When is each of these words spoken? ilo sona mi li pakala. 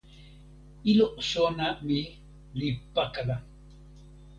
ilo 0.91 1.07
sona 1.31 1.67
mi 1.85 1.99
li 2.59 2.69
pakala. 2.93 3.35